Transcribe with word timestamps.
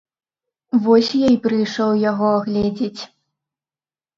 Вось 0.85 1.11
я 1.19 1.27
і 1.35 1.37
прыйшоў 1.45 1.91
яго 2.09 2.27
агледзець. 2.39 3.01